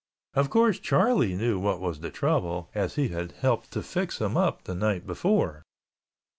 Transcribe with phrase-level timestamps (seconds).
[0.33, 4.35] Of course, Charlie knew what was the trouble as he had helped to fix him
[4.35, 5.61] up the night before.